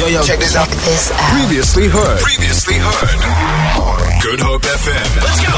Yo, 0.00 0.06
yo, 0.06 0.22
check 0.22 0.38
this 0.38 0.56
out. 0.56 0.66
This 0.66 1.12
out. 1.12 1.18
Previously 1.38 1.86
heard. 1.86 2.20
Previously 2.20 2.76
heard. 2.78 3.20
Good 4.22 4.40
Hope 4.40 4.62
FM. 4.62 5.04
Let's 5.20 5.44
go. 5.44 5.52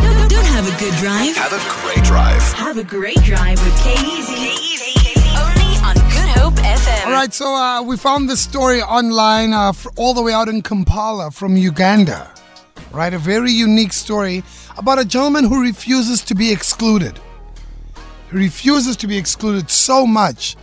Don't, 0.00 0.30
don't 0.30 0.46
have 0.46 0.66
a 0.66 0.80
good 0.80 0.94
drive. 0.94 1.36
Have 1.36 1.52
a 1.52 1.60
great 1.84 2.04
drive. 2.06 2.42
Have 2.54 2.78
a 2.78 2.84
great 2.84 3.22
drive 3.22 3.62
with 3.62 3.76
K-Easy. 3.82 5.20
Only 5.36 5.76
on 5.84 5.94
Good 6.08 6.30
Hope 6.40 6.54
FM. 6.54 7.04
All 7.04 7.12
right, 7.12 7.34
so 7.34 7.54
uh, 7.54 7.82
we 7.82 7.98
found 7.98 8.30
this 8.30 8.40
story 8.40 8.80
online 8.80 9.52
uh, 9.52 9.68
f- 9.68 9.86
all 9.96 10.14
the 10.14 10.22
way 10.22 10.32
out 10.32 10.48
in 10.48 10.62
Kampala 10.62 11.30
from 11.30 11.54
Uganda. 11.54 12.32
Right, 12.92 13.12
a 13.12 13.18
very 13.18 13.52
unique 13.52 13.92
story 13.92 14.42
about 14.78 14.98
a 14.98 15.04
gentleman 15.04 15.44
who 15.44 15.60
refuses 15.60 16.22
to 16.22 16.34
be 16.34 16.50
excluded. 16.50 17.20
He 18.30 18.38
refuses 18.38 18.96
to 18.96 19.06
be 19.06 19.18
excluded 19.18 19.68
so 19.70 20.06
much 20.06 20.56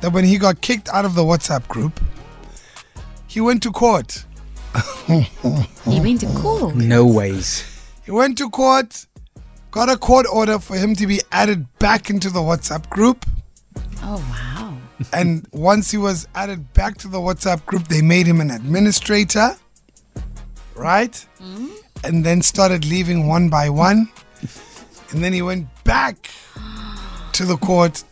that 0.00 0.12
when 0.12 0.24
he 0.24 0.38
got 0.38 0.60
kicked 0.60 0.88
out 0.88 1.04
of 1.04 1.14
the 1.14 1.22
WhatsApp 1.22 1.66
group, 1.68 2.00
he 3.26 3.40
went 3.40 3.62
to 3.62 3.70
court. 3.70 4.24
He 5.06 6.00
went 6.00 6.20
to 6.20 6.26
court. 6.36 6.76
No 6.76 7.04
ways. 7.06 7.64
He 8.04 8.10
went 8.10 8.38
to 8.38 8.48
court, 8.50 9.06
got 9.70 9.88
a 9.88 9.96
court 9.96 10.26
order 10.32 10.58
for 10.58 10.76
him 10.76 10.94
to 10.96 11.06
be 11.06 11.20
added 11.32 11.66
back 11.78 12.10
into 12.10 12.30
the 12.30 12.40
WhatsApp 12.40 12.88
group. 12.90 13.26
Oh 14.02 14.16
wow. 14.30 14.76
and 15.12 15.46
once 15.52 15.90
he 15.90 15.98
was 15.98 16.28
added 16.34 16.72
back 16.72 16.98
to 16.98 17.08
the 17.08 17.18
WhatsApp 17.18 17.64
group, 17.66 17.88
they 17.88 18.02
made 18.02 18.26
him 18.26 18.40
an 18.40 18.50
administrator, 18.50 19.56
right? 20.74 21.14
Hmm? 21.38 21.68
And 22.04 22.24
then 22.24 22.42
started 22.42 22.84
leaving 22.84 23.26
one 23.26 23.48
by 23.48 23.68
one. 23.68 24.08
And 25.10 25.22
then 25.24 25.32
he 25.32 25.42
went 25.42 25.66
back 25.84 26.30
to 27.32 27.44
the 27.44 27.56
court 27.56 28.04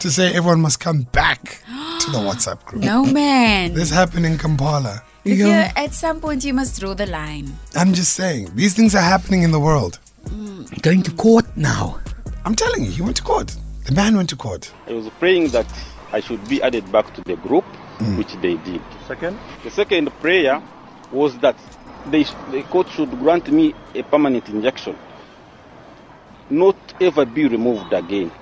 to 0.00 0.10
say 0.10 0.28
everyone 0.34 0.60
must 0.60 0.80
come 0.80 1.02
back 1.12 1.62
to 2.00 2.10
the 2.10 2.18
WhatsApp 2.18 2.64
group. 2.64 2.82
No 2.82 3.04
man. 3.04 3.74
This 3.74 3.90
happened 3.90 4.26
in 4.26 4.38
Kampala. 4.38 5.02
Look 5.24 5.36
here, 5.36 5.70
at 5.76 5.92
some 5.92 6.20
point 6.20 6.44
you 6.44 6.54
must 6.54 6.80
draw 6.80 6.94
the 6.94 7.04
line. 7.06 7.52
I'm 7.76 7.92
just 7.92 8.14
saying, 8.14 8.50
these 8.54 8.72
things 8.74 8.94
are 8.94 9.02
happening 9.02 9.42
in 9.42 9.50
the 9.50 9.60
world. 9.60 9.98
Mm. 10.24 10.80
Going 10.82 11.02
to 11.02 11.10
court 11.12 11.44
now. 11.56 12.00
I'm 12.46 12.54
telling 12.54 12.84
you, 12.84 12.90
he 12.90 13.02
went 13.02 13.16
to 13.18 13.22
court. 13.22 13.54
The 13.84 13.92
man 13.94 14.16
went 14.16 14.30
to 14.30 14.36
court. 14.36 14.72
I 14.86 14.92
was 14.92 15.08
praying 15.18 15.48
that 15.48 15.66
I 16.12 16.20
should 16.20 16.46
be 16.48 16.62
added 16.62 16.90
back 16.90 17.12
to 17.14 17.20
the 17.22 17.36
group, 17.36 17.66
mm. 17.98 18.16
which 18.16 18.32
they 18.40 18.54
did. 18.56 18.80
Second? 19.06 19.38
The 19.62 19.70
second 19.70 20.10
prayer 20.20 20.62
was 21.12 21.36
that 21.40 21.56
they, 22.06 22.24
the 22.50 22.62
court 22.70 22.88
should 22.88 23.10
grant 23.18 23.50
me 23.52 23.74
a 23.94 24.02
permanent 24.02 24.48
injunction, 24.48 24.96
not 26.48 26.76
ever 27.00 27.26
be 27.26 27.46
removed 27.46 27.92
again. 27.92 28.32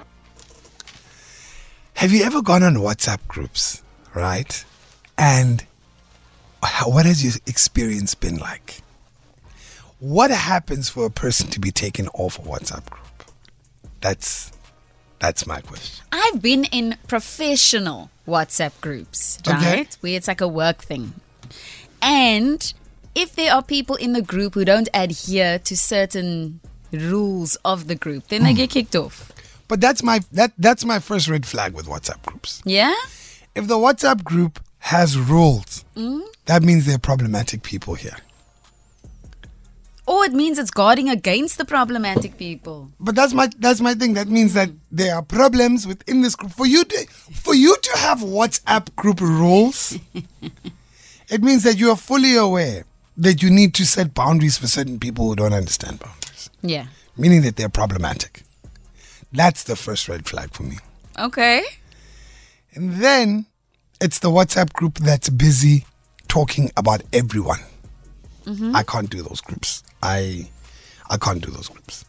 Have 1.99 2.13
you 2.13 2.23
ever 2.23 2.43
gone 2.43 2.63
on 2.63 2.75
WhatsApp 2.75 3.19
groups, 3.27 3.83
right? 4.15 4.65
And 5.19 5.67
how, 6.63 6.91
what 6.91 7.07
has 7.07 7.25
your 7.25 7.33
experience 7.45 8.15
been 8.15 8.37
like? 8.37 8.83
What 9.99 10.31
happens 10.31 10.89
for 10.89 11.07
a 11.07 11.11
person 11.11 11.49
to 11.49 11.59
be 11.59 11.73
taken 11.73 12.07
off 12.15 12.39
a 12.39 12.43
WhatsApp 12.43 12.89
group? 12.89 13.25
That's 14.01 14.53
that's 15.19 15.45
my 15.45 15.61
question. 15.61 16.05
I've 16.13 16.41
been 16.41 16.67
in 16.67 16.97
professional 17.09 18.11
WhatsApp 18.29 18.81
groups, 18.81 19.41
Okay. 19.45 19.57
right? 19.57 19.97
Where 20.01 20.15
it's 20.15 20.29
like 20.29 20.41
a 20.41 20.47
work 20.47 20.83
thing. 20.83 21.15
And 22.01 22.73
if 23.17 23.35
there 23.35 23.53
are 23.53 23.61
people 23.61 23.97
in 23.97 24.13
the 24.13 24.23
group 24.23 24.55
who 24.55 24.65
don't 24.65 24.89
adhere 24.95 25.59
to 25.59 25.77
certain 25.77 26.61
rules 26.93 27.57
of 27.65 27.89
the 27.89 27.97
group, 27.97 28.29
then 28.29 28.45
they 28.45 28.53
hmm. 28.53 28.59
get 28.59 28.71
kicked 28.71 28.95
off. 28.95 29.33
But 29.69 29.81
that's 29.81 30.03
my 30.03 30.21
that 30.33 30.53
that's 30.59 30.85
my 30.85 30.99
first 30.99 31.29
red 31.29 31.47
flag 31.47 31.75
with 31.75 31.87
WhatsApp 31.87 32.25
groups. 32.25 32.63
Yeah? 32.65 32.95
If 33.55 33.69
the 33.69 33.77
WhatsApp 33.77 34.25
group 34.25 34.61
has 34.79 35.19
rules, 35.19 35.85
mm. 35.95 36.23
that 36.47 36.63
means 36.63 36.87
there 36.87 36.97
are 36.97 36.99
problematic 36.99 37.63
people 37.63 37.95
here. 37.95 38.17
Or 40.07 40.25
it 40.25 40.33
means 40.33 40.59
it's 40.59 40.71
guarding 40.71 41.11
against 41.11 41.59
the 41.59 41.67
problematic 41.67 42.39
people. 42.39 42.91
But 42.99 43.15
that's 43.15 43.35
my 43.35 43.51
that's 43.59 43.83
my 43.83 43.93
thing. 43.93 44.15
That 44.15 44.29
means 44.29 44.55
that 44.55 44.71
mm. 44.71 44.79
there 44.91 45.15
are 45.15 45.23
problems 45.23 45.87
within 45.87 46.23
this 46.23 46.35
group. 46.35 46.53
For 46.53 46.67
you 46.67 46.85
to 46.85 47.07
for 47.35 47.55
you 47.55 47.77
to 47.77 47.99
have 47.99 48.21
WhatsApp 48.21 48.97
group 48.97 49.21
rules, 49.21 49.99
it 51.29 51.43
means 51.43 51.63
that 51.65 51.77
you 51.79 51.91
are 51.91 51.97
fully 51.97 52.37
aware 52.37 52.85
that 53.19 53.43
you 53.43 53.51
need 53.51 53.75
to 53.75 53.85
set 53.85 54.15
boundaries 54.15 54.57
for 54.57 54.67
certain 54.67 54.99
people 54.99 55.29
who 55.29 55.37
don't 55.37 55.53
understand 55.53 55.99
boundaries. 55.99 56.49
Yeah. 56.63 56.87
Meaning 57.19 57.43
that 57.43 57.57
they're 57.57 57.69
problematic. 57.69 58.45
That's 59.33 59.65
the 59.65 59.77
first 59.77 60.09
red 60.09 60.27
flag 60.27 60.53
for 60.53 60.63
me. 60.63 60.79
Okay. 61.19 61.63
And 62.75 62.95
then 62.95 63.47
it's 64.01 64.21
the 64.21 64.31
WhatsApp 64.31 64.73
group 64.73 64.99
that's 64.99 65.29
busy 65.29 65.85
talking 66.29 66.71
about 66.77 67.03
everyone. 67.13 67.61
I 68.75 68.83
can't 68.83 69.11
do 69.11 69.21
those 69.21 69.43
groups. 69.43 69.83
I 70.03 70.49
I 71.11 71.19
can't 71.19 71.45
do 71.45 71.51
those 71.51 71.69
groups. 71.69 72.07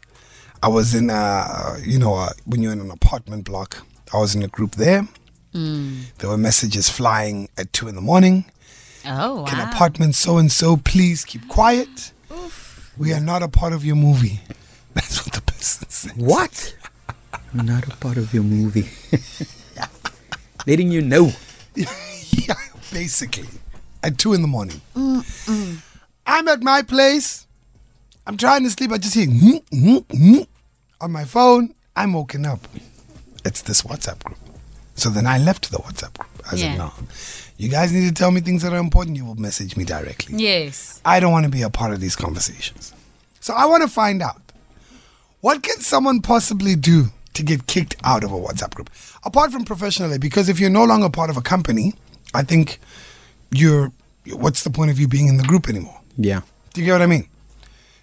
I 0.63 0.69
was 0.69 0.95
in 0.95 1.09
a 1.09 1.75
you 1.83 1.99
know 1.99 2.13
uh, 2.15 2.29
when 2.45 2.61
you're 2.61 2.71
in 2.71 2.79
an 2.79 2.91
apartment 2.91 3.43
block. 3.43 3.85
I 4.13 4.19
was 4.19 4.35
in 4.35 4.43
a 4.43 4.47
group 4.47 4.75
there. 4.75 5.05
There 5.51 6.29
were 6.29 6.37
messages 6.37 6.89
flying 6.89 7.49
at 7.57 7.73
two 7.73 7.89
in 7.89 7.95
the 7.95 8.01
morning. 8.01 8.45
Oh, 9.05 9.41
wow. 9.41 9.45
Can 9.45 9.59
apartment 9.67 10.15
so 10.15 10.37
and 10.37 10.49
so 10.51 10.77
please 10.77 11.25
keep 11.25 11.45
quiet? 11.49 12.13
We 12.97 13.11
are 13.13 13.19
not 13.19 13.43
a 13.43 13.47
part 13.49 13.73
of 13.73 13.83
your 13.83 13.95
movie. 13.97 14.39
That's 14.93 15.25
what 15.25 15.33
the 15.33 15.41
person 15.41 15.89
said. 15.89 16.15
What? 16.15 16.75
I'm 17.53 17.65
not 17.65 17.87
a 17.87 17.95
part 17.97 18.17
of 18.17 18.33
your 18.33 18.43
movie. 18.43 18.89
Letting 20.67 20.91
you 20.91 21.01
know. 21.01 21.31
yeah, 21.75 22.53
basically. 22.91 23.47
At 24.03 24.17
two 24.17 24.33
in 24.33 24.41
the 24.41 24.47
morning. 24.47 24.81
I'm 26.25 26.47
at 26.47 26.61
my 26.61 26.83
place. 26.83 27.47
I'm 28.27 28.37
trying 28.37 28.63
to 28.63 28.69
sleep. 28.69 28.91
I 28.91 28.97
just 28.97 29.15
hear 29.15 29.27
on 31.01 31.11
my 31.11 31.25
phone. 31.25 31.73
I'm 31.95 32.13
woken 32.13 32.45
up. 32.45 32.59
It's 33.45 33.61
this 33.63 33.81
WhatsApp 33.81 34.23
group. 34.23 34.37
So 34.95 35.09
then 35.09 35.25
I 35.25 35.37
left 35.39 35.71
the 35.71 35.77
WhatsApp 35.77 36.17
group. 36.17 36.29
I 36.51 36.55
Yeah. 36.55 36.71
said, 36.71 36.77
no. 36.77 36.93
You 37.57 37.69
guys 37.69 37.91
need 37.91 38.07
to 38.07 38.13
tell 38.13 38.31
me 38.31 38.41
things 38.41 38.61
that 38.61 38.73
are 38.73 38.77
important. 38.79 39.17
You 39.17 39.25
will 39.25 39.35
message 39.35 39.75
me 39.75 39.85
directly. 39.85 40.35
Yes. 40.37 41.01
I 41.03 41.19
don't 41.19 41.31
want 41.31 41.45
to 41.45 41.49
be 41.49 41.61
a 41.63 41.69
part 41.69 41.93
of 41.93 41.99
these 41.99 42.15
conversations. 42.15 42.93
So 43.39 43.53
I 43.53 43.65
want 43.65 43.81
to 43.83 43.89
find 43.89 44.21
out 44.21 44.41
what 45.41 45.63
can 45.63 45.79
someone 45.79 46.21
possibly 46.21 46.75
do 46.75 47.07
to 47.33 47.43
get 47.43 47.67
kicked 47.67 47.95
out 48.03 48.23
of 48.23 48.31
a 48.31 48.35
WhatsApp 48.35 48.73
group 48.75 48.89
apart 49.23 49.51
from 49.51 49.65
professionally 49.65 50.17
because 50.17 50.49
if 50.49 50.59
you're 50.59 50.69
no 50.69 50.83
longer 50.85 51.09
part 51.09 51.29
of 51.29 51.37
a 51.37 51.41
company, 51.41 51.93
I 52.33 52.43
think 52.43 52.79
you're 53.51 53.91
what's 54.33 54.63
the 54.63 54.69
point 54.69 54.91
of 54.91 54.99
you 54.99 55.07
being 55.07 55.27
in 55.27 55.37
the 55.37 55.43
group 55.43 55.69
anymore? 55.69 55.99
Yeah. 56.17 56.41
Do 56.73 56.81
you 56.81 56.85
get 56.85 56.93
what 56.93 57.01
I 57.01 57.07
mean? 57.07 57.27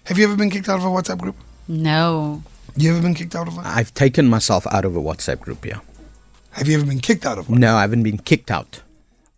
Have 0.05 0.17
you 0.17 0.25
ever 0.25 0.35
been 0.35 0.49
kicked 0.49 0.69
out 0.69 0.77
of 0.77 0.85
a 0.85 0.87
WhatsApp 0.87 1.19
group? 1.19 1.35
No. 1.67 2.41
You 2.75 2.91
ever 2.91 3.01
been 3.01 3.13
kicked 3.15 3.35
out 3.35 3.47
of 3.47 3.55
one? 3.57 3.65
I've 3.65 3.93
taken 3.93 4.27
myself 4.29 4.65
out 4.67 4.85
of 4.85 4.95
a 4.95 4.99
WhatsApp 5.01 5.39
group, 5.39 5.65
yeah. 5.65 5.79
Have 6.51 6.67
you 6.67 6.77
ever 6.77 6.85
been 6.85 6.99
kicked 6.99 7.25
out 7.25 7.37
of 7.37 7.49
one? 7.49 7.59
No, 7.59 7.75
I 7.75 7.81
haven't 7.81 8.03
been 8.03 8.17
kicked 8.17 8.51
out. 8.51 8.81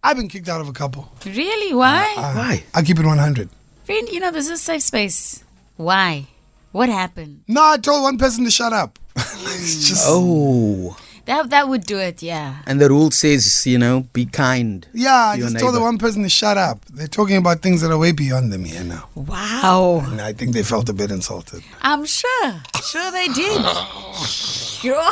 I've 0.03 0.15
been 0.17 0.29
kicked 0.29 0.47
out 0.47 0.61
of 0.61 0.67
a 0.69 0.73
couple. 0.73 1.11
Really? 1.25 1.73
Why? 1.73 2.13
Uh, 2.17 2.21
uh, 2.21 2.33
Why? 2.35 2.63
I 2.73 2.81
keep 2.81 2.99
it 2.99 3.05
100. 3.05 3.49
Friend, 3.85 4.09
you 4.09 4.19
know, 4.19 4.31
this 4.31 4.45
is 4.45 4.51
a 4.51 4.57
safe 4.57 4.81
space. 4.83 5.43
Why? 5.75 6.27
What 6.71 6.89
happened? 6.89 7.43
No, 7.47 7.63
I 7.63 7.77
told 7.77 8.03
one 8.03 8.17
person 8.17 8.45
to 8.45 8.51
shut 8.51 8.73
up. 8.73 8.99
it's 9.55 9.75
mm. 9.75 9.87
just 9.87 10.05
Oh. 10.07 10.97
That 11.25 11.51
that 11.51 11.69
would 11.69 11.83
do 11.83 11.99
it, 11.99 12.23
yeah. 12.23 12.63
And 12.65 12.81
the 12.81 12.89
rule 12.89 13.11
says, 13.11 13.67
you 13.67 13.77
know, 13.77 14.07
be 14.13 14.25
kind. 14.25 14.87
yeah. 14.93 15.29
I 15.29 15.35
to 15.35 15.41
your 15.41 15.49
just 15.49 15.59
told 15.59 15.75
the 15.75 15.79
one 15.79 15.99
person 15.99 16.23
to 16.23 16.29
shut 16.29 16.57
up. 16.57 16.83
They're 16.85 17.07
talking 17.07 17.37
about 17.37 17.61
things 17.61 17.81
that 17.81 17.91
are 17.91 17.99
way 17.99 18.13
beyond 18.13 18.51
them 18.51 18.65
here 18.65 18.83
now. 18.83 19.07
Wow. 19.13 20.01
And 20.07 20.21
I 20.21 20.33
think 20.33 20.53
they 20.53 20.63
felt 20.63 20.89
a 20.89 20.93
bit 20.93 21.11
insulted. 21.11 21.61
I'm 21.81 22.05
sure. 22.05 22.53
Sure 22.83 23.11
they 23.11 23.27
did. 23.27 23.61
sure. 24.25 25.11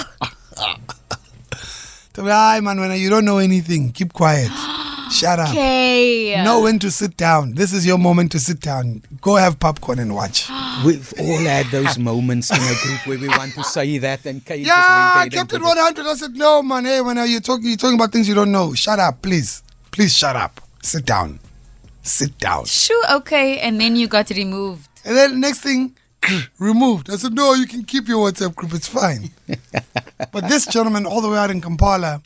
Tell 2.13 2.25
me, 2.25 2.31
Hi, 2.31 2.62
man, 2.62 2.80
when 2.80 3.00
you 3.00 3.12
don't 3.12 3.25
know 3.25 3.38
anything, 3.38 3.92
keep 3.92 4.12
quiet. 4.12 4.50
Shut 5.12 5.39
up. 5.39 5.50
Okay. 5.50 6.42
Know 6.44 6.62
when 6.62 6.80
to 6.80 6.92
sit 6.92 7.18
down. 7.18 7.54
This 7.56 7.74
is 7.74 7.86
your 7.86 7.98
moment 7.98 8.31
to 8.33 8.39
sit 8.39 8.59
down. 8.59 9.04
Go 9.21 9.36
have 9.36 9.59
popcorn 9.59 10.00
and 10.00 10.13
watch. 10.13 10.50
We've 10.86 11.13
all 11.19 11.39
had 11.39 11.65
those 11.68 11.98
moments 11.98 12.51
in 12.51 12.57
a 12.57 12.75
group 12.83 13.07
where 13.07 13.18
we 13.18 13.27
want 13.27 13.54
to 13.56 13.63
say 13.63 13.98
that 14.00 14.25
and 14.25 14.44
Kate 14.45 14.65
Yeah, 14.65 14.74
I 14.75 15.30
kept 15.30 15.54
it 15.54 15.62
100. 15.62 16.06
I 16.06 16.13
said, 16.15 16.36
no, 16.36 16.62
man. 16.62 16.86
Hey, 16.86 17.01
when 17.01 17.18
are 17.18 17.25
you 17.25 17.39
talking? 17.39 17.68
You're 17.68 17.77
talking 17.77 17.95
about 17.95 18.12
things 18.12 18.27
you 18.27 18.36
don't 18.36 18.51
know. 18.51 18.74
Shut 18.74 19.00
up, 19.00 19.21
please. 19.21 19.63
Please 19.92 20.15
shut 20.15 20.36
up. 20.36 20.62
Sit 20.83 21.06
down. 21.06 21.39
Sit 22.03 22.38
down. 22.38 22.65
Sure, 22.65 23.15
okay. 23.18 23.60
And 23.60 23.80
then 23.81 23.95
you 23.95 24.07
got 24.07 24.30
removed. 24.30 24.89
And 25.06 25.15
then 25.15 25.39
next 25.39 25.60
thing, 25.62 25.95
removed. 26.60 27.10
I 27.10 27.15
said, 27.15 27.33
no, 27.33 27.53
you 27.53 27.65
can 27.68 27.83
keep 27.83 28.07
your 28.07 28.30
WhatsApp 28.30 28.56
group. 28.56 28.74
It's 28.74 28.88
fine. 28.88 29.31
but 30.31 30.48
this 30.48 30.65
gentleman, 30.65 31.06
all 31.06 31.21
the 31.21 31.30
way 31.30 31.38
out 31.38 31.51
in 31.51 31.62
Kampala, 31.62 32.21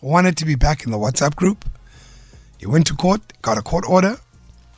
wanted 0.00 0.36
to 0.38 0.44
be 0.44 0.54
back 0.54 0.84
in 0.84 0.90
the 0.90 0.98
WhatsApp 0.98 1.34
group. 1.36 1.64
He 2.58 2.66
went 2.66 2.86
to 2.88 2.94
court, 2.94 3.20
got 3.42 3.58
a 3.58 3.62
court 3.62 3.84
order. 3.88 4.16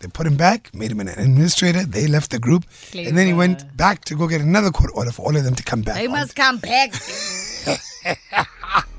They 0.01 0.09
put 0.09 0.27
him 0.27 0.37
back, 0.37 0.73
made 0.75 0.93
him 0.93 1.01
an 1.01 1.09
administrator. 1.09 1.85
They 1.85 2.07
left 2.07 2.31
the 2.31 2.39
group. 2.39 2.65
And 2.95 3.19
then 3.19 3.27
he 3.27 3.33
went 3.33 3.77
back 3.77 4.05
to 4.07 4.15
go 4.15 4.29
get 4.29 4.41
another 4.41 4.71
court 4.71 4.91
order 4.95 5.11
for 5.11 5.23
all 5.27 5.37
of 5.37 5.43
them 5.43 5.57
to 5.57 5.63
come 5.63 5.83
back. 5.83 5.97
They 5.97 6.07
must 6.07 6.37
come 6.37 6.59
back. 6.59 6.93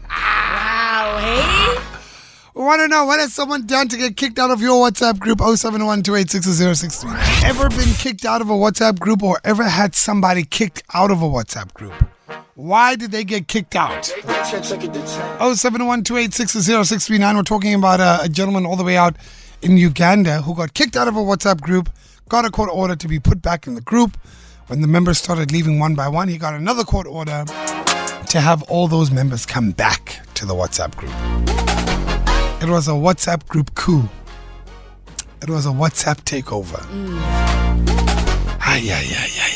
wow. 0.10 1.18
Hey. 1.20 1.78
We 2.56 2.66
want 2.66 2.82
to 2.82 2.90
know 2.90 3.06
what 3.06 3.22
has 3.22 3.34
someone 3.34 3.66
done 3.66 3.88
to 3.88 3.96
get 3.96 4.18
kicked 4.18 4.38
out 4.38 4.52
of 4.52 4.60
your 4.60 4.86
WhatsApp 4.86 5.20
group 5.20 5.40
071 5.40 6.04
Ever 7.46 7.70
been 7.70 7.94
kicked 7.94 8.26
out 8.26 8.42
of 8.42 8.50
a 8.50 8.54
WhatsApp 8.54 9.00
group 9.00 9.24
or 9.24 9.40
ever 9.46 9.64
had 9.64 9.96
somebody 9.96 10.44
kicked 10.44 10.84
out 10.94 11.12
of 11.12 11.22
a 11.22 11.26
WhatsApp 11.26 11.74
group? 11.74 11.94
Why 12.60 12.98
did 12.98 13.12
they 13.12 13.24
get 13.24 13.48
kicked 13.48 13.74
out? 13.74 14.04
071 14.06 16.04
We're 16.10 17.44
talking 17.44 17.74
about 17.74 18.02
a, 18.02 18.24
a 18.24 18.28
gentleman 18.28 18.66
all 18.66 18.76
the 18.76 18.84
way 18.84 18.98
out 18.98 19.16
in 19.62 19.78
Uganda 19.78 20.42
who 20.42 20.54
got 20.54 20.74
kicked 20.74 20.98
out 20.98 21.08
of 21.08 21.16
a 21.16 21.22
WhatsApp 21.22 21.62
group, 21.62 21.90
got 22.28 22.44
a 22.44 22.52
court 22.52 22.70
order 22.74 22.98
to 22.98 23.08
be 23.08 23.18
put 23.18 23.42
back 23.42 23.66
in 23.66 23.76
the 23.76 23.82
group. 23.82 24.18
When 24.68 24.82
the 24.82 24.88
members 24.88 25.20
started 25.20 25.54
leaving 25.54 25.80
one 25.80 25.96
by 25.96 26.10
one, 26.10 26.28
he 26.28 26.38
got 26.38 26.54
another 26.54 26.84
court 26.84 27.08
order 27.08 27.46
to 28.28 28.42
have 28.42 28.62
all 28.64 28.90
those 28.90 29.10
members 29.10 29.46
come 29.46 29.72
back 29.72 30.20
to 30.34 30.46
the 30.46 30.54
WhatsApp 30.54 30.98
group. 30.98 31.14
It 32.62 32.70
was 32.70 32.90
a 32.90 32.92
WhatsApp 32.92 33.48
group 33.48 33.74
coup. 33.76 34.10
It 35.42 35.50
was 35.50 35.66
a 35.66 35.70
WhatsApp 35.70 36.26
takeover. 36.26 36.82
Mm. 36.92 37.22
Ay, 38.60 38.90
ay, 38.92 38.92
ay, 38.92 39.16
ay, 39.16 39.30
ay. 39.44 39.49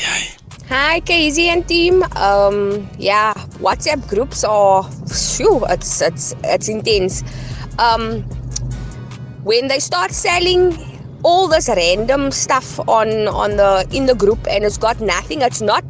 Hi, 0.74 1.02
KZ 1.02 1.38
and 1.54 1.68
team. 1.68 2.02
Um, 2.16 2.90
yeah, 2.98 3.36
WhatsApp 3.62 4.10
groups 4.10 4.44
are, 4.44 4.82
phew, 4.82 5.64
it's 5.70 6.02
it's 6.02 6.34
it's 6.44 6.68
intense. 6.68 7.22
Um, 7.78 8.24
when 9.44 9.68
they 9.68 9.78
start 9.78 10.10
selling 10.10 10.76
all 11.22 11.48
this 11.48 11.70
random 11.70 12.32
stuff 12.32 12.80
on 12.90 13.28
on 13.28 13.58
the 13.58 13.88
in 13.92 14.08
the 14.08 14.16
group 14.16 14.48
and 14.50 14.64
it's 14.64 14.80
got 14.80 15.00
nothing, 15.00 15.44
it's 15.44 15.62
not 15.62 15.84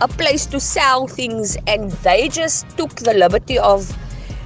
a 0.00 0.08
place 0.08 0.46
to 0.46 0.58
sell 0.58 1.06
things, 1.06 1.58
and 1.66 1.90
they 2.00 2.30
just 2.30 2.66
took 2.78 2.94
the 3.04 3.12
liberty 3.12 3.58
of 3.58 3.84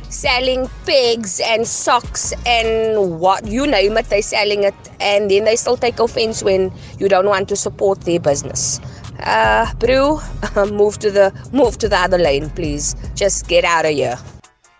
selling 0.09 0.69
pigs 0.85 1.41
and 1.45 1.65
socks 1.65 2.33
and 2.45 3.21
what 3.21 3.47
you 3.47 3.69
name 3.69 3.97
it, 3.99 4.07
they're 4.07 4.21
selling 4.21 4.65
it, 4.65 4.75
and 4.99 5.31
then 5.31 5.45
they 5.45 5.55
still 5.55 5.77
take 5.77 6.01
offense 6.01 6.43
when 6.43 6.73
you 6.99 7.09
don't 7.09 7.27
want 7.27 7.49
to 7.49 7.55
support 7.55 8.01
their 8.01 8.19
business. 8.19 8.81
Uh, 9.21 9.73
Brew, 9.75 10.21
move 10.73 10.99
to 10.99 11.11
the 11.11 11.33
move 11.53 11.79
to 11.79 11.89
the 11.89 11.97
other 11.97 12.19
lane, 12.19 12.51
please. 12.51 12.95
Just 13.15 13.49
get 13.49 13.65
out 13.65 13.85
of 13.85 13.93
here. 13.93 14.19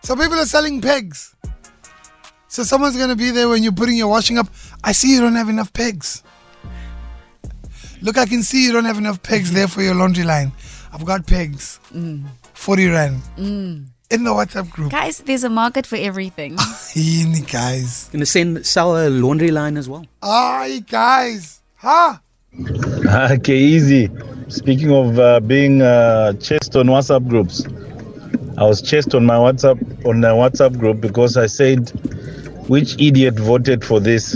So 0.03 0.15
people 0.17 0.39
are 0.39 0.47
selling 0.47 0.81
pegs. 0.81 1.35
So 2.49 2.63
someone's 2.63 2.97
gonna 2.97 3.17
be 3.17 3.31
there 3.31 3.49
when 3.49 3.63
you're 3.63 3.73
putting 3.73 3.97
your 3.97 4.09
washing 4.09 4.39
up. 4.39 4.49
I 4.85 4.93
see 4.93 5.13
you 5.13 5.21
don't 5.21 5.35
have 5.37 5.49
enough 5.49 5.73
pegs. 5.73 6.23
Look, 8.03 8.19
I 8.19 8.27
can 8.27 8.43
see 8.43 8.65
you 8.65 8.73
don't 8.73 8.85
have 8.85 8.99
enough 8.99 9.23
pegs 9.23 9.53
there 9.53 9.69
for 9.69 9.83
your 9.83 9.95
laundry 9.95 10.25
line. 10.25 10.53
I've 10.93 11.05
got 11.05 11.27
pegs. 11.27 11.81
40 12.55 12.89
rand. 12.89 13.21
In 13.39 14.23
the 14.23 14.31
WhatsApp 14.31 14.71
group. 14.71 14.93
Guys, 14.93 15.19
there's 15.19 15.43
a 15.45 15.51
market 15.51 15.85
for 15.87 15.97
everything. 15.97 16.57
Yini, 16.95 17.51
guys. 17.51 18.09
Gonna 18.13 18.25
send 18.27 18.65
sell 18.65 18.97
a 18.97 19.09
laundry 19.11 19.51
line 19.51 19.77
as 19.77 19.89
well. 19.89 20.07
Aye, 20.23 20.85
guys. 20.89 21.61
Huh? 21.75 22.19
Okay, 23.31 23.57
easy. 23.57 24.11
Speaking 24.49 24.91
of 24.93 25.17
uh, 25.19 25.39
being 25.39 25.81
uh, 25.81 26.33
chased 26.35 26.75
on 26.75 26.87
WhatsApp 26.87 27.29
groups, 27.29 27.65
I 28.59 28.65
was 28.65 28.83
chased 28.83 29.15
on 29.15 29.25
my 29.25 29.37
WhatsApp 29.37 29.79
on 30.05 30.25
a 30.25 30.31
WhatsApp 30.31 30.77
group 30.77 31.01
because 31.01 31.37
I 31.37 31.47
said 31.47 31.91
which 32.69 33.01
idiot 33.01 33.39
voted 33.39 33.85
for 33.85 34.01
this, 34.01 34.35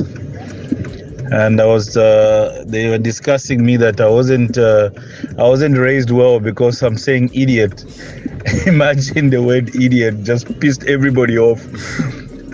and 1.32 1.60
I 1.60 1.66
was 1.66 1.96
uh, 1.96 2.62
they 2.64 2.88
were 2.88 2.98
discussing 2.98 3.64
me 3.64 3.76
that 3.78 4.00
I 4.00 4.08
wasn't 4.08 4.56
uh, 4.56 4.90
I 5.36 5.48
wasn't 5.48 5.76
raised 5.76 6.12
well 6.12 6.38
because 6.38 6.80
I'm 6.80 6.96
saying 6.96 7.30
idiot. 7.34 7.84
Imagine 8.66 9.30
the 9.30 9.42
word 9.42 9.74
idiot 9.74 10.22
just 10.22 10.46
pissed 10.60 10.84
everybody 10.84 11.36
off. 11.38 11.60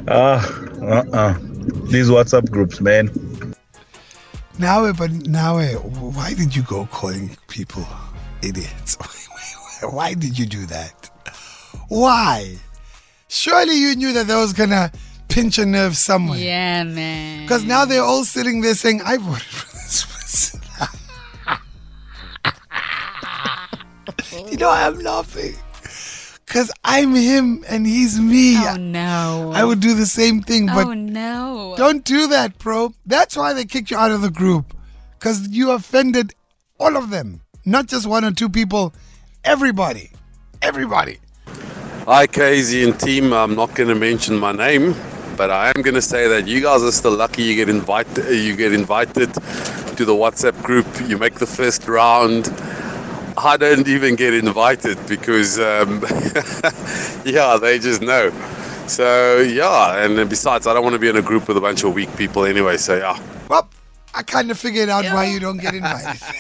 Ah, 0.09 0.41
uh, 0.81 1.05
uh 1.13 1.35
These 1.91 2.09
WhatsApp 2.09 2.51
groups, 2.51 2.81
man. 2.81 3.11
Now, 4.59 4.91
but 4.93 5.11
now, 5.11 5.59
eh, 5.59 5.75
why 5.75 6.33
did 6.35 6.57
you 6.57 6.63
go 6.63 6.87
calling 6.87 7.37
people 7.49 7.87
idiots? 8.43 8.97
Why 9.83 10.15
did 10.15 10.39
you 10.39 10.47
do 10.47 10.65
that? 10.67 11.11
Why? 11.89 12.57
Surely 13.29 13.75
you 13.79 13.95
knew 13.95 14.15
that 14.15 14.27
that 14.27 14.37
was 14.37 14.55
gonna 14.55 14.91
pinch 15.29 15.59
a 15.59 15.67
nerve 15.67 15.99
somewhere. 15.99 16.39
yeah, 16.39 16.83
man. 16.83 17.43
Because 17.43 17.63
now 17.65 17.85
they're 17.85 18.03
all 18.03 18.25
sitting 18.25 18.63
there 18.63 18.75
saying, 18.75 19.03
I 19.05 19.19
voted 19.19 19.43
for 19.43 19.67
this 19.77 20.05
person. 20.07 20.61
you 24.51 24.57
know, 24.57 24.71
I'm 24.71 24.99
laughing. 25.01 25.55
Because 26.87 27.05
I'm 27.05 27.15
him 27.15 27.65
and 27.69 27.87
he's 27.87 28.21
me. 28.21 28.57
Oh 28.59 28.77
no. 28.77 29.51
I 29.55 29.65
would 29.65 29.81
do 29.81 29.95
the 29.95 30.07
same 30.07 30.41
thing, 30.41 30.67
but 30.67 30.87
oh 30.87 30.95
no. 30.95 31.75
don't 31.77 32.05
do 32.05 32.29
that, 32.29 32.59
bro. 32.59 32.95
That's 33.05 33.37
why 33.37 33.53
they 33.53 33.65
kicked 33.65 33.91
you 33.91 33.97
out 33.97 34.13
of 34.13 34.23
the 34.23 34.31
group. 34.31 34.73
Because 35.19 35.49
you 35.49 35.73
offended 35.73 36.33
all 36.79 36.97
of 36.97 37.11
them. 37.11 37.41
Not 37.65 37.87
just 37.87 38.07
one 38.07 38.25
or 38.25 38.31
two 38.31 38.49
people. 38.49 38.95
Everybody. 39.45 40.11
Everybody. 40.63 41.19
Hi, 42.07 42.27
KZ 42.29 42.85
and 42.85 43.01
team. 43.01 43.33
I'm 43.33 43.57
not 43.57 43.75
going 43.75 43.89
to 43.89 43.97
mention 43.97 44.39
my 44.39 44.53
name, 44.53 44.95
but 45.37 45.51
I 45.51 45.73
am 45.75 45.83
going 45.83 45.95
to 45.95 46.03
say 46.03 46.29
that 46.29 46.47
you 46.47 46.61
guys 46.61 46.85
are 46.85 46.93
still 46.93 47.17
lucky. 47.17 47.43
You 47.43 47.57
get 47.57 47.69
invited. 47.69 48.33
You 48.33 48.55
get 48.55 48.73
invited 48.73 49.35
to 49.35 50.05
the 50.05 50.15
WhatsApp 50.15 50.63
group. 50.63 50.87
You 51.09 51.19
make 51.19 51.35
the 51.35 51.47
first 51.47 51.89
round. 51.89 52.47
I 53.39 53.57
don't 53.57 53.87
even 53.87 54.17
get 54.17 54.35
invited 54.35 54.99
because, 55.07 55.59
um, 55.59 56.03
yeah, 57.25 57.59
they 57.61 57.79
just 57.79 58.01
know. 58.03 58.31
So 58.87 59.39
yeah, 59.41 60.05
and 60.05 60.29
besides, 60.31 60.67
I 60.67 60.73
don't 60.75 60.83
want 60.85 60.95
to 60.95 60.99
be 60.99 61.09
in 61.09 61.17
a 61.17 61.23
group 61.23 61.49
with 61.49 61.57
a 61.57 61.61
bunch 61.61 61.83
of 61.85 61.93
weak 61.95 62.15
people 62.17 62.45
anyway. 62.45 62.77
So 62.77 62.97
yeah. 62.97 63.19
Well, 63.49 63.69
I 64.15 64.23
kind 64.23 64.51
of 64.51 64.59
figured 64.59 64.89
out 64.89 65.05
why 65.07 65.27
you 65.27 65.41
don't 65.41 65.59
get 65.59 65.75
invited. 65.75 66.21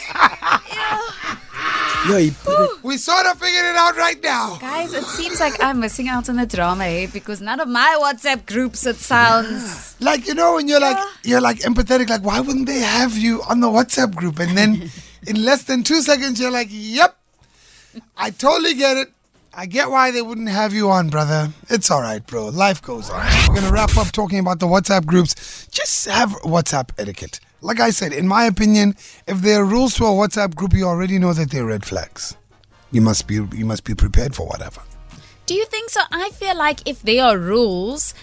Yeah, 2.08 2.18
he 2.20 2.30
put 2.30 2.60
it. 2.60 2.84
we 2.84 2.98
sort 2.98 3.26
of 3.26 3.36
figured 3.36 3.64
it 3.64 3.74
out 3.74 3.96
right 3.96 4.22
now. 4.22 4.58
Guys, 4.60 4.94
it 4.94 5.02
seems 5.04 5.40
like 5.40 5.60
I'm 5.60 5.80
missing 5.80 6.06
out 6.06 6.28
on 6.28 6.36
the 6.36 6.46
drama 6.46 6.86
here 6.86 7.08
because 7.12 7.40
none 7.40 7.58
of 7.58 7.66
my 7.66 7.98
WhatsApp 8.00 8.46
groups 8.46 8.86
it 8.86 8.94
sounds. 8.96 9.96
Like 10.00 10.28
you 10.28 10.34
know, 10.34 10.54
when 10.54 10.68
you're 10.68 10.78
like 10.78 10.98
you're 11.24 11.40
like 11.40 11.58
empathetic, 11.60 12.08
like 12.08 12.22
why 12.22 12.38
wouldn't 12.38 12.66
they 12.66 12.78
have 12.78 13.16
you 13.16 13.42
on 13.50 13.58
the 13.58 13.66
WhatsApp 13.66 14.14
group? 14.14 14.38
And 14.38 14.56
then 14.56 14.88
in 15.26 15.44
less 15.44 15.64
than 15.64 15.82
two 15.82 16.00
seconds, 16.02 16.40
you're 16.40 16.50
like, 16.50 16.68
"Yep, 16.70 17.16
I 18.16 18.30
totally 18.30 18.74
get 18.74 18.96
it. 18.96 19.12
I 19.58 19.64
get 19.64 19.90
why 19.90 20.10
they 20.10 20.20
wouldn't 20.20 20.50
have 20.50 20.74
you 20.74 20.90
on, 20.90 21.08
brother. 21.08 21.50
It's 21.70 21.90
all 21.90 22.02
right, 22.02 22.24
bro. 22.26 22.48
Life 22.48 22.82
goes 22.82 23.08
on. 23.08 23.24
We're 23.48 23.54
gonna 23.54 23.72
wrap 23.72 23.96
up 23.96 24.12
talking 24.12 24.38
about 24.38 24.60
the 24.60 24.66
WhatsApp 24.66 25.06
groups. 25.06 25.66
Just 25.70 26.06
have 26.08 26.30
WhatsApp 26.42 26.90
etiquette. 26.98 27.40
Like 27.62 27.80
I 27.80 27.88
said, 27.88 28.12
in 28.12 28.28
my 28.28 28.44
opinion, 28.44 28.96
if 29.26 29.40
there 29.40 29.62
are 29.62 29.64
rules 29.64 29.94
to 29.94 30.04
a 30.04 30.08
WhatsApp 30.08 30.54
group, 30.54 30.74
you 30.74 30.84
already 30.84 31.18
know 31.18 31.32
that 31.32 31.50
they're 31.50 31.64
red 31.64 31.86
flags. 31.86 32.36
You 32.92 33.00
must 33.00 33.26
be 33.26 33.36
you 33.36 33.64
must 33.64 33.84
be 33.84 33.94
prepared 33.94 34.34
for 34.34 34.46
whatever. 34.46 34.82
Do 35.46 35.54
you 35.54 35.64
think 35.66 35.90
so? 35.90 36.00
I 36.12 36.30
feel 36.34 36.56
like 36.56 36.86
if 36.86 37.02
there 37.02 37.24
are 37.24 37.38
rules, 37.38 38.14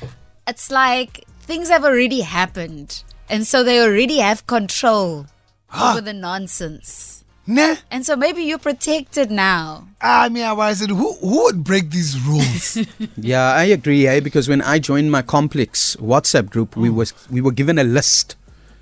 it's 0.47 0.69
like 0.69 1.25
things 1.41 1.69
have 1.69 1.83
already 1.83 2.21
happened. 2.21 3.03
And 3.27 3.47
so 3.47 3.63
they 3.63 3.81
already 3.81 4.19
have 4.19 4.45
control 4.45 5.25
over 5.81 6.01
the 6.01 6.13
nonsense. 6.13 7.23
Nah. 7.45 7.75
And 7.91 8.05
so 8.05 8.15
maybe 8.15 8.43
you're 8.43 8.57
protected 8.57 9.29
now. 9.29 9.87
I 9.99 10.29
mean, 10.29 10.43
I 10.43 10.73
said, 10.73 10.89
who 10.89 11.13
who 11.15 11.43
would 11.43 11.63
break 11.63 11.91
these 11.91 12.19
rules? 12.21 12.77
Yeah, 13.17 13.51
I 13.51 13.65
agree, 13.65 14.07
eh? 14.07 14.21
Because 14.21 14.47
when 14.47 14.61
I 14.61 14.79
joined 14.79 15.11
my 15.11 15.21
complex 15.21 15.95
WhatsApp 15.97 16.49
group, 16.49 16.77
we 16.77 16.89
was 16.89 17.13
we 17.29 17.41
were 17.41 17.51
given 17.51 17.77
a 17.77 17.83
list. 17.83 18.35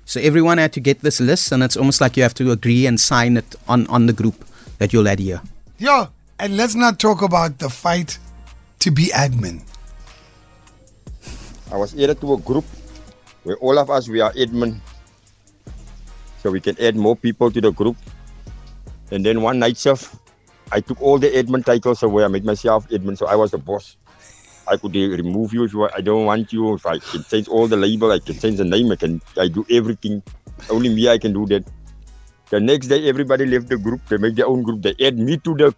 So 0.04 0.20
everyone 0.20 0.58
had 0.58 0.72
to 0.74 0.80
get 0.80 1.00
this 1.00 1.20
list, 1.20 1.52
and 1.52 1.62
it's 1.62 1.76
almost 1.76 2.00
like 2.00 2.16
you 2.16 2.22
have 2.22 2.34
to 2.34 2.50
agree 2.50 2.86
and 2.86 3.00
sign 3.00 3.36
it 3.36 3.54
on, 3.68 3.86
on 3.86 4.06
the 4.06 4.12
group 4.12 4.44
that 4.78 4.92
you'll 4.92 5.06
adhere. 5.06 5.40
Yo, 5.78 6.08
and 6.38 6.56
let's 6.56 6.74
not 6.74 6.98
talk 6.98 7.22
about 7.22 7.58
the 7.58 7.70
fight 7.70 8.18
to 8.80 8.90
be 8.90 9.06
admin. 9.14 9.62
I 11.70 11.76
was 11.76 11.94
added 11.94 12.20
to 12.20 12.34
a 12.34 12.38
group 12.38 12.64
where 13.44 13.56
all 13.58 13.78
of 13.78 13.90
us 13.90 14.08
we 14.08 14.20
are 14.20 14.32
admin, 14.34 14.80
so 16.42 16.50
we 16.50 16.60
can 16.60 16.74
add 16.82 16.96
more 16.96 17.14
people 17.14 17.50
to 17.50 17.60
the 17.60 17.70
group. 17.70 17.96
And 19.12 19.24
then 19.24 19.42
one 19.42 19.58
night 19.60 19.78
shift, 19.78 20.14
I 20.72 20.80
took 20.80 21.00
all 21.00 21.18
the 21.18 21.30
admin 21.30 21.64
titles 21.64 22.02
away. 22.02 22.24
I 22.24 22.28
made 22.28 22.44
myself 22.44 22.88
admin, 22.88 23.16
so 23.16 23.26
I 23.26 23.36
was 23.36 23.52
the 23.52 23.58
boss. 23.58 23.96
I 24.66 24.76
could 24.76 24.96
uh, 24.96 25.14
remove 25.22 25.52
you 25.52 25.64
if 25.64 25.72
you, 25.72 25.88
I 25.94 26.00
don't 26.00 26.24
want 26.24 26.52
you. 26.52 26.74
If 26.74 26.86
I 26.86 26.98
can 26.98 27.22
change 27.24 27.46
all 27.46 27.68
the 27.68 27.76
label, 27.76 28.10
I 28.10 28.18
can 28.18 28.38
change 28.38 28.56
the 28.56 28.64
name. 28.64 28.90
I 28.90 28.96
can 28.96 29.20
I 29.38 29.48
do 29.48 29.64
everything. 29.70 30.22
Only 30.70 30.88
me 30.88 31.08
I 31.08 31.18
can 31.18 31.32
do 31.32 31.46
that. 31.46 31.64
The 32.50 32.60
next 32.60 32.88
day, 32.88 33.08
everybody 33.08 33.46
left 33.46 33.68
the 33.68 33.76
group. 33.76 34.00
They 34.08 34.18
make 34.18 34.34
their 34.34 34.46
own 34.46 34.62
group. 34.62 34.82
They 34.82 34.94
add 35.00 35.18
me 35.18 35.36
to 35.38 35.54
the 35.54 35.74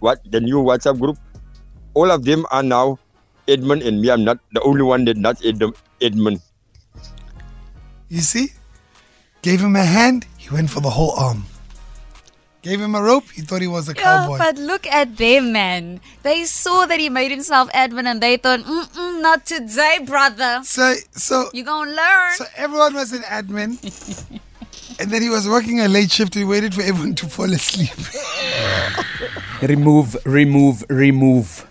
what 0.00 0.20
the 0.30 0.40
new 0.40 0.62
WhatsApp 0.62 0.98
group. 0.98 1.18
All 1.94 2.10
of 2.10 2.24
them 2.24 2.46
are 2.50 2.62
now 2.62 2.98
admin, 3.46 3.86
and 3.86 4.00
me 4.00 4.10
I'm 4.10 4.24
not 4.24 4.38
the 4.52 4.62
only 4.62 4.82
one 4.82 5.04
that 5.06 5.16
not 5.16 5.38
admin. 5.40 6.40
You 8.08 8.20
see? 8.20 8.52
Gave 9.42 9.60
him 9.60 9.74
a 9.76 9.84
hand, 9.84 10.26
he 10.36 10.50
went 10.50 10.70
for 10.70 10.80
the 10.80 10.90
whole 10.90 11.12
arm. 11.12 11.44
Gave 12.62 12.78
him 12.80 12.94
a 12.94 13.02
rope, 13.02 13.24
he 13.30 13.40
thought 13.40 13.62
he 13.62 13.66
was 13.68 13.88
a 13.88 13.94
Yeah, 13.94 14.02
cowboy. 14.02 14.36
but 14.36 14.56
look 14.58 14.86
at 14.86 15.16
them, 15.16 15.50
man. 15.52 16.00
They 16.22 16.44
saw 16.44 16.84
that 16.84 17.00
he 17.00 17.08
made 17.08 17.30
himself 17.30 17.70
admin 17.72 18.04
and 18.04 18.20
they 18.22 18.36
thought, 18.36 18.60
mm-mm, 18.60 19.22
not 19.22 19.46
today, 19.46 20.00
brother. 20.04 20.60
So 20.64 20.94
so 21.12 21.48
You 21.54 21.64
gonna 21.64 21.90
learn. 21.90 22.34
so 22.36 22.44
everyone 22.56 22.92
was 22.94 23.12
an 23.12 23.22
admin. 23.22 23.78
And 25.00 25.10
then 25.10 25.22
he 25.22 25.30
was 25.30 25.48
working 25.48 25.80
a 25.80 25.88
late 25.88 26.10
shift. 26.10 26.34
He 26.34 26.44
waited 26.44 26.74
for 26.74 26.82
everyone 26.82 27.14
to 27.14 27.26
fall 27.26 27.50
asleep. 27.50 27.88
Remove, 29.62 30.16
remove, 30.26 30.84
remove. 30.90 31.66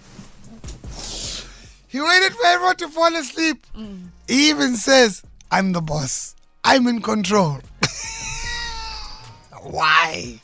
He 1.88 2.00
waited 2.02 2.34
for 2.34 2.46
everyone 2.46 2.76
to 2.78 2.88
fall 2.88 3.16
asleep. 3.16 3.66
Mm. 3.76 4.08
He 4.28 4.50
even 4.50 4.76
says, 4.76 5.22
I'm 5.52 5.72
the 5.74 5.82
boss. 5.82 6.36
I'm 6.70 6.86
in 6.86 7.02
control. 7.02 7.58
Why? 9.64 10.40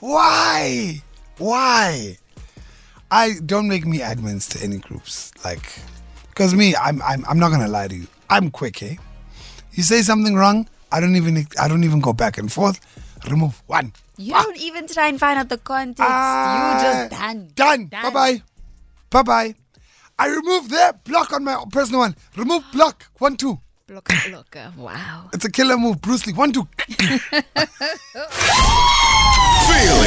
Why? 0.00 1.00
Why? 1.38 2.18
I 3.12 3.34
don't 3.46 3.68
make 3.68 3.86
me 3.86 4.00
admins 4.00 4.50
to 4.50 4.64
any 4.64 4.78
groups. 4.78 5.30
Like, 5.44 5.62
because 6.30 6.52
me, 6.52 6.74
I'm, 6.74 7.00
I'm, 7.02 7.24
I'm 7.28 7.38
not 7.38 7.52
gonna 7.52 7.68
lie 7.68 7.86
to 7.86 7.94
you. 7.94 8.08
I'm 8.28 8.50
quick, 8.50 8.82
eh? 8.82 8.96
You 9.74 9.84
say 9.84 10.02
something 10.02 10.34
wrong, 10.34 10.68
I 10.90 10.98
don't 10.98 11.14
even, 11.14 11.46
I 11.60 11.68
don't 11.68 11.84
even 11.84 12.00
go 12.00 12.12
back 12.12 12.38
and 12.38 12.50
forth. 12.50 12.80
Remove 13.30 13.62
one. 13.68 13.92
You 14.18 14.32
don't 14.32 14.56
even 14.56 14.88
try 14.88 15.06
and 15.06 15.20
find 15.20 15.38
out 15.38 15.48
the 15.48 15.58
context. 15.58 16.02
Ah, 16.10 16.74
you 16.74 16.82
just 16.82 17.10
done. 17.12 17.50
Done. 17.54 17.86
Bye 17.86 18.10
bye. 18.10 18.42
Bye 19.10 19.22
bye. 19.22 19.54
I 20.18 20.26
remove 20.26 20.70
there. 20.70 20.92
Block 21.04 21.32
on 21.32 21.44
my 21.44 21.62
personal 21.70 22.00
one. 22.00 22.16
Remove 22.36 22.64
block. 22.72 23.06
One, 23.18 23.36
two. 23.36 23.60
Block, 23.86 24.08
blocker. 24.28 24.72
Wow. 24.76 25.28
It's 25.32 25.44
a 25.44 25.50
killer 25.50 25.76
move. 25.76 26.00
Bruce 26.00 26.24
Lee. 26.26 26.32
One, 26.32 26.52
two. 26.52 26.68
Feel 26.78 26.96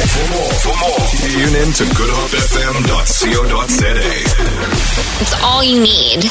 it. 0.00 0.08
For 0.08 0.26
more, 0.32 0.52
for 0.64 0.74
more, 0.80 0.96
tune 1.10 1.54
in 1.60 1.72
to 1.74 1.84
goodhopefm.co.za. 1.84 3.92
It's 5.20 5.34
all 5.42 5.62
you 5.62 5.80
need. 5.82 6.24